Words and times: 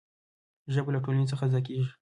ژبه 0.73 0.89
له 0.93 0.99
ټولنې 1.03 1.25
څخه 1.31 1.43
زده 1.51 1.61
کېږي. 1.67 1.87